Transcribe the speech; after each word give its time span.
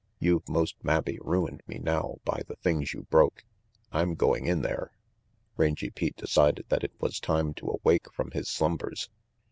"You've 0.17 0.49
most 0.49 0.83
mabbe 0.83 1.19
ruined 1.21 1.61
me 1.67 1.77
now 1.77 2.15
by 2.25 2.41
the 2.47 2.55
things 2.55 2.91
you 2.91 3.03
broke. 3.03 3.43
I'm 3.91 4.15
going 4.15 4.47
in 4.47 4.63
there 4.63 4.93
Rangy 5.57 5.91
Pete 5.91 6.15
decided 6.17 6.65
that 6.69 6.83
it 6.83 6.93
was 6.99 7.19
time 7.19 7.53
to 7.53 7.69
awake 7.79 8.11
from 8.11 8.31
his 8.31 8.49
slumbers. 8.49 9.11